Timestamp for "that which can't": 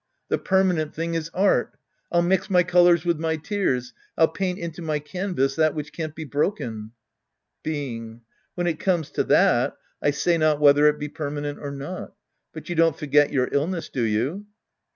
5.57-6.15